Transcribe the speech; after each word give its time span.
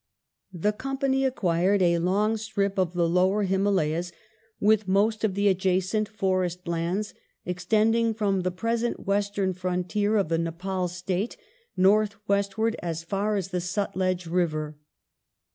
The 0.51 0.71
Company 0.73 1.25
acquired 1.25 1.83
"a 1.83 1.99
long 1.99 2.35
strip 2.35 2.79
of 2.79 2.93
the 2.93 3.07
lower 3.07 3.43
Himalayas, 3.43 4.11
with 4.59 4.87
most 4.87 5.23
of 5.23 5.35
the 5.35 5.47
adjacent 5.47 6.09
forest 6.09 6.67
lands 6.67 7.13
extending 7.45 8.15
from 8.15 8.41
the 8.41 8.49
present 8.49 9.05
Western 9.05 9.53
Frontier 9.53 10.17
of 10.17 10.27
the 10.29 10.39
Nepal 10.39 10.87
State 10.87 11.37
north 11.77 12.15
westward 12.27 12.75
as 12.81 13.03
far 13.03 13.35
as 13.35 13.49
the 13.49 13.61
Sutlej 13.61 14.25
river 14.25 14.75